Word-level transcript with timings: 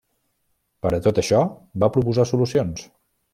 Per 0.85 0.91
a 0.97 0.99
tot 1.07 1.21
això 1.23 1.41
va 1.85 1.91
proposar 1.99 2.27
solucions. 2.31 2.89